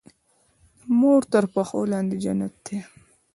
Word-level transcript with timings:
د 0.77 0.79
مور 0.99 1.21
تر 1.33 1.45
پښو 1.53 1.79
لاندي 1.91 2.17
جنت 2.23 2.53
دی. 2.65 2.77